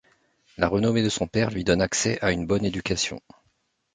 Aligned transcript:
La 0.57 0.67
renommée 0.67 1.03
de 1.03 1.09
son 1.09 1.27
père 1.27 1.51
lui 1.51 1.63
donne 1.63 1.79
accès 1.79 2.17
à 2.25 2.31
une 2.31 2.47
bonne 2.47 2.65
éducation. 2.65 3.21